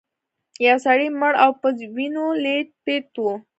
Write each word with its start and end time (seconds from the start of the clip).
یو 0.67 0.77
سړی 0.85 1.07
مړ 1.19 1.33
و 1.37 1.39
او 1.43 1.51
په 1.61 1.67
وینو 1.95 2.25
لیت 2.43 2.67
پیت 2.83 3.07
و. 3.21 3.25